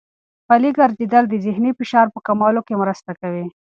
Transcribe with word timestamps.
پلي 0.47 0.69
ګرځېدل 0.77 1.23
د 1.29 1.33
ذهني 1.45 1.71
فشار 1.79 2.07
په 2.13 2.19
کمولو 2.27 2.61
کې 2.67 2.79
مرسته 2.81 3.11
کوي. 3.21 3.45